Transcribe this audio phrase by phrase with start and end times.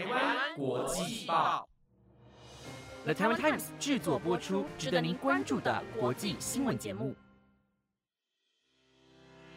[0.00, 1.68] 台湾国际报
[3.04, 7.14] ，The Taiwan Times 制作播出，值得您关注的国际新闻节目。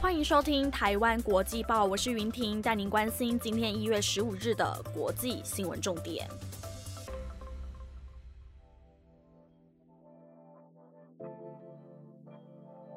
[0.00, 6.28] 欢迎收听台湾国际报，我是云婷，带您关心今天一月十五日的国际新闻重点。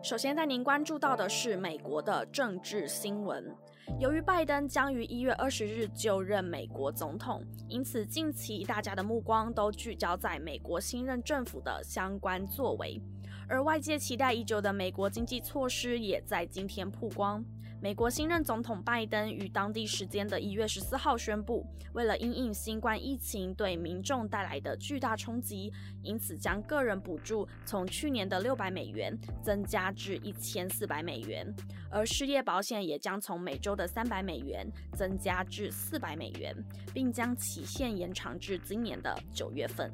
[0.02, 3.56] 首先带您关注到的是美国的政治新闻。
[4.00, 13.02] 由于拜登将于一月二十日就任美国总统，因此近期大家的目光都聚焦在美国新任政府的相关作为，
[13.50, 17.43] 而外界期待已久的美国经济措施也在今天曝光。
[17.79, 25.71] 美国新任总统拜登于当地时间的一月十四号宣布，为了因应新冠疫情对民众带来的巨大冲击，
[26.02, 31.46] 因此将个人补助从去年的六百美元增加至一千四百美元，
[31.91, 36.55] 而失业保险也将从每周的三百美元增加至四百美元，
[36.95, 39.94] 并将期限延长至今年的九月份。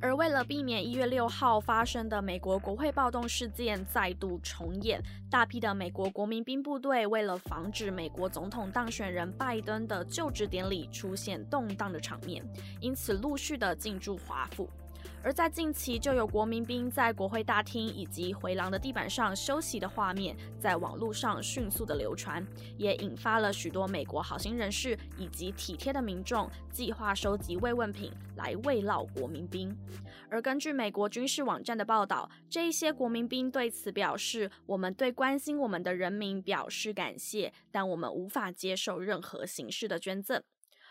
[0.00, 12.44] 而为了避免一月六号发生的美国国会暴动事件再度重演，大批的美国国民兵部队为了防止美国总统当选人拜登的就职典礼出现动荡的场面，
[12.80, 14.68] 因此陆续的进驻华府。
[15.22, 22.46] 而在近期，就有国民兵在国会大厅以及回廊的地板上休息的画面，在网络上迅速的流传，
[22.76, 29.76] 也引发了许多美国好心人士以及体贴的民众计划收集慰问品来慰劳国民兵。
[30.30, 40.42] 而根据美国军事网站的报道，这一些国民兵对此表示：“我们对关心我们的人民表示感谢，但我们无法接受任何形式的捐赠。”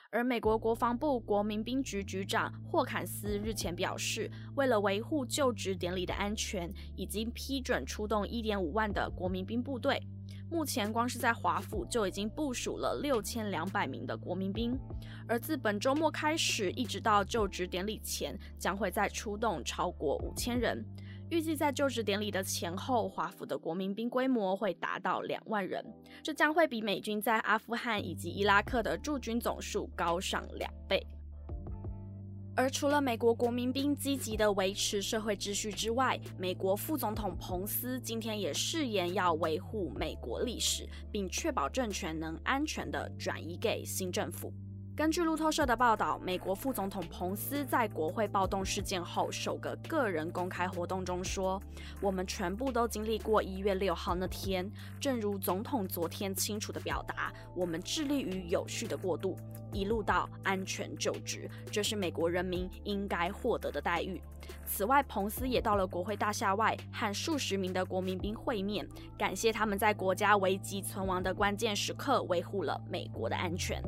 [0.09, 10.02] 而美国国防部国民兵局局长霍坎斯日前表示，为了维护就职典礼的安全，已经批准出动1.5万的国民兵部队。
[10.50, 14.80] 目前，光是在华府就已经部署了6200名的国民兵，
[15.28, 20.85] 而自本周末开始，一直到就职典礼前，将会再出动超过5000人。
[21.30, 25.85] 预计在就职典礼的前后，华府的国民兵规模会达到两万人，
[26.24, 31.06] 这将会比美军在阿富汗以及伊拉克的驻军总数高上两倍。
[32.56, 44.51] 而除了美国国民兵积极的维持社会秩序之外，美国副总统彭斯今天也誓言要维护美国历史，并确保政权能安全的转移给新政府。
[44.97, 51.62] 根据路透社的报道，美国副总统彭斯在国会暴动事件后首个个人公开活动中说
[52.02, 54.68] ：“我们全部都经历过一月六号那天，
[55.00, 59.38] 正如总统昨天清楚地表达，我们致力于有序的过渡，
[59.72, 64.19] 一路到安全就职，这是美国人民应该获得的待遇。”
[64.66, 73.80] 此外，彭斯也到了国会大厦外，和数十名的国民兵会面，感谢他们在国家危急存亡的关键时刻维护了美国的安全。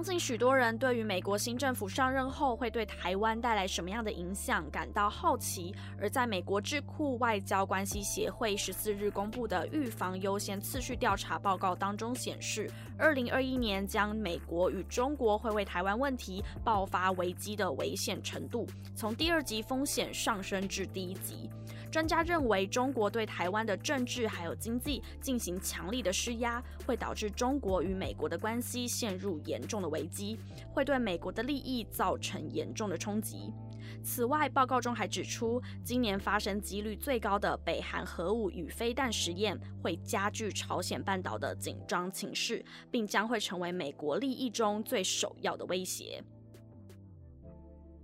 [0.00, 5.74] 相信许多人对于美国新政府上任后会对台湾带来什么样的影响感到好奇。
[6.00, 21.50] 而在美国智库外交关系协会十四日公布的预防优先次序调查报告当中显示，二零二一年将美国与中国会为台湾问题爆发危机的危险程度从第二级风险上升至第一级。
[21.90, 30.38] 专家认为，中国对台湾的政治还有经济进行强力的施压，会导致中国与美国的关系陷入严重的危机，
[30.72, 33.52] 会对美国的利益造成严重的冲击。
[34.04, 46.22] 此外，报告中还指出，今年发生几率最高的北韩核武与飞弹实验，会加剧朝鲜半岛的紧张情势，并将会成为美国利益中最首要的威胁。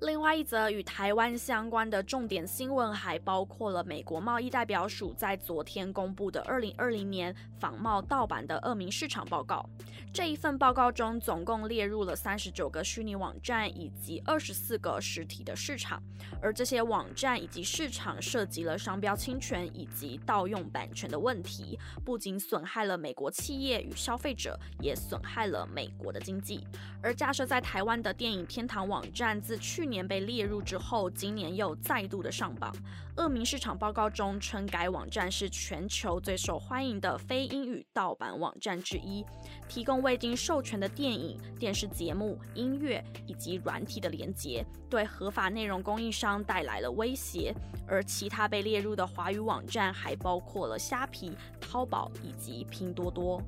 [0.01, 9.67] 另外一则与台湾相关的重点新闻，还包括了美国贸易代表署在昨天公布的二零二零年仿冒盗版的恶名市场报告。
[10.13, 16.03] 这一份报告中，总共列入了三十九个虚拟网站以及二十四个实体的市场，
[16.43, 26.67] 而这些网站以及市场涉及了商标侵权以及盗用版权的问题，不仅损害了美国企业与消费者，也损害了美国的经济。
[27.03, 32.75] 而架设在台湾的电影天堂网站，自去年被列入之后，今年又再度的上榜。
[33.17, 39.25] 恶名市场报告中称，该网站是全球最受欢迎的非英语盗版网站之一，
[39.69, 47.55] 提供未经授权的电影、电视节目、音乐以及软体的连接，对合法内容供应商带来了威胁。
[47.89, 53.41] 而其他被列入的华语网站还包括了虾皮、淘宝以及拼多多。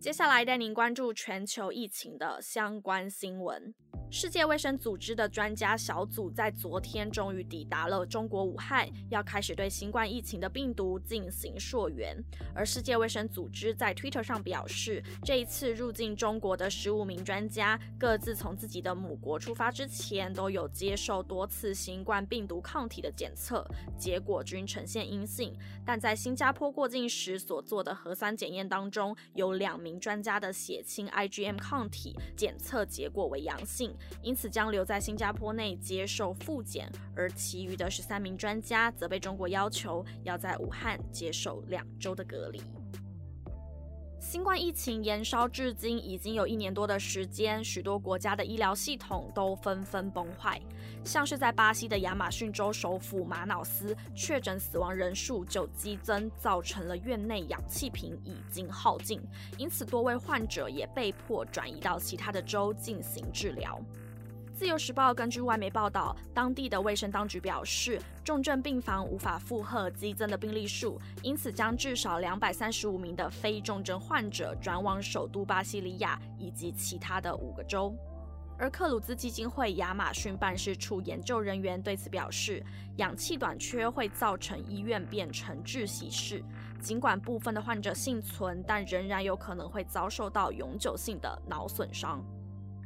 [0.00, 3.74] 接下来带您关注全球疫情的相关新闻。
[4.12, 12.16] 世界卫生组织的专家小组在昨天终于抵达了中国武汉，要开始对新冠疫情的病毒进行溯源。
[12.52, 23.64] 而世界卫生组织在 Twitter 上表示，这一次入境中国的十五名专家，各自从自己的母国出发之前，都有接受多次新冠病毒抗体的检测，
[23.96, 25.56] 结果均呈现阴性。
[25.86, 33.94] 但在新加坡过境时所做的核酸检验当中，有两名专家的血清 IgM 抗体检测结果为阳性。
[34.22, 42.62] 因此将留在新加坡内接受复检，而其余的十三名专家则被中国要求要在武汉接受两周的隔离。
[44.20, 50.60] 新冠疫情延烧至今已经有一年多的时间，许多国家的医疗系统都纷纷崩坏。
[51.02, 59.22] 像是在巴西的亚马逊州首府马瑙斯，确诊死亡人数就激增，造成了院内氧气瓶已经耗尽，
[59.56, 63.80] 因此多位患者也被迫转移到其他的州进行治疗。
[64.60, 77.96] 自由时报根据外媒报道，当地的卫生当局表示，重症病房无法负荷激增的病例数，因此将至少两百三十五名的非重症患者转往首都巴西利亚以及其他的五个州。
[78.58, 82.62] 而克鲁兹基金会亚马逊办事处研究人员对此表示，
[82.96, 86.44] 氧气短缺会造成医院变成窒息室，
[86.82, 92.22] 尽管部分的患者幸存，但仍然有可能会遭受到永久性的脑损伤。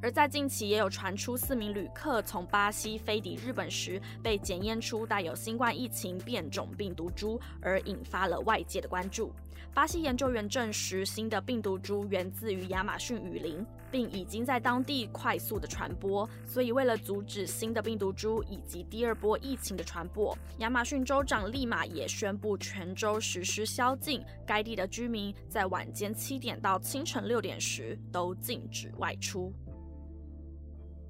[0.04, 9.32] 而在近期，也有传出四名旅客从巴西飞抵日本时，被检验出带有新冠疫情变种病毒株，而引发了外界的关注。
[9.72, 16.28] 巴西研究员证实，新的病毒株源自于亚马逊雨林，并已经在当地快速的传播。
[16.46, 29.50] 所以，为了阻止新的病毒株以及第二波疫情的传播，亚马逊州长立马也宣布全州实施宵禁，该地的居民在晚间七点到清晨六点时都禁止外出。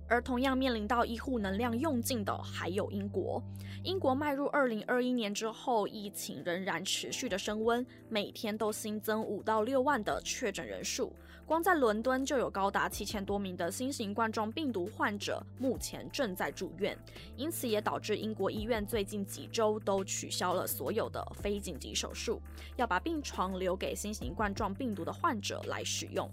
[0.09, 3.43] 而同样面临到医护能量用尽的，还有英国。
[3.83, 11.13] 英国迈入二零二一年之后，疫情仍然持续的升温，每天都新增五到六万的确诊人数。
[11.47, 16.97] 光在伦敦就有高达七千多名的新型冠状病毒患者目前正在住院，
[17.37, 22.41] 因此也导致英国医院最近几周都取消了所有的非紧急手术，
[22.77, 26.31] 要把病床留给新型冠状病毒的患者来使用。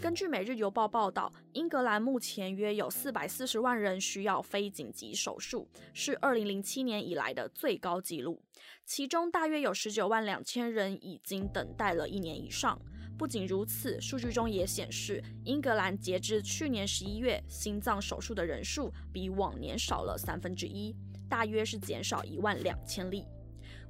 [0.00, 8.42] 根据《每日邮报》报道，英格兰目前约有四百四十万人需要非紧急手术，是二零零七年以来的最高纪录。
[8.84, 12.80] 其中大约有十九万两千人已经等待了一年以上。
[13.18, 20.96] 不仅如此，数据中也显示，英格兰截至去年十一月，心脏手术的人数比往年少了三分之一，
[21.28, 23.24] 大约是减少一万两千例。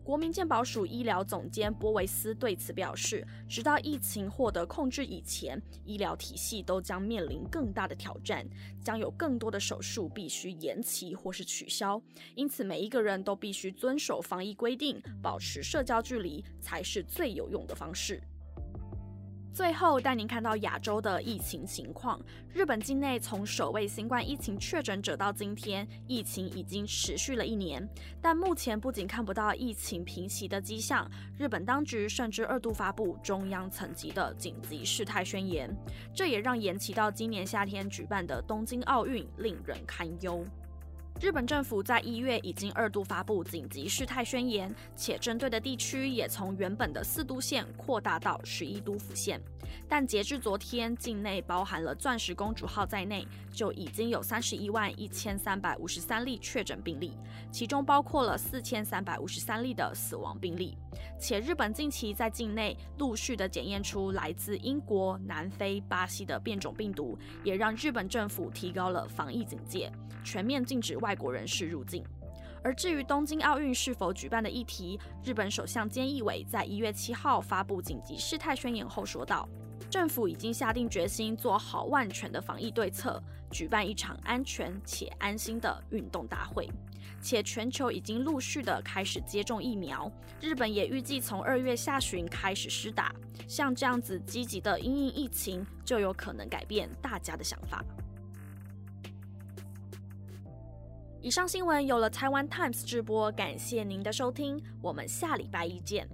[0.05, 8.45] 国民健保署医疗总监波维斯对此表示，直到疫情获得控制以前，医疗体系都将面临更大的挑战，
[8.83, 12.03] 将有更多的手术必须延期或是取消。
[12.35, 18.21] 因此，每一个人都必须遵守防疫规定，保持社交距离，才是最有用的方式。
[19.53, 22.19] 最后带您看到亚洲的疫情情况。
[22.55, 27.87] 日本境内从首位新冠疫情确诊者到今天，疫情已经持续了一年，
[28.21, 35.71] 但目前不仅看不到疫情平息的迹象，日本当局甚至二度发布中央层级的紧急事态宣言，
[36.15, 40.43] 这也让延期到今年夏天举办的东京奥运令人堪忧。
[41.23, 49.41] 日本政府在一月已经二度发布紧急事态宣言，且针对的地区也从原本的四都县扩大到十一都府县。
[49.89, 57.13] 但截至昨天，境内包含了钻石公主号在内，就已经有三十一万一千三百五十三例确诊病例，
[57.53, 60.77] 其中包括了四千三百五十三例的死亡病例。
[61.21, 69.91] 且日本近期在境内陆续的检验出来自英国、南非、巴西的变种病毒，也让日本政府提高了防疫警戒，
[70.25, 72.03] 全面禁止外外国人士入境。
[72.65, 79.47] 而至于东京奥运是否举办的议题，日本首相菅义伟在一月七号发布紧急事态宣言后说道
[79.91, 86.67] ：“政府已经下定决心做好万全的防疫对策，举办一场安全且安心的运动大会。”
[87.21, 93.15] 且全球已经陆续的开始接种疫苗，日本也预计从二月下旬开始施打。
[93.47, 97.85] 像这样子积极的因应疫情，就有可能改变大家的想法。
[101.23, 106.05] 以上新闻有了台湾 Times 直播，感谢您的收听，我们下礼拜一见。